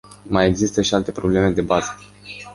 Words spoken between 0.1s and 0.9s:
Mai există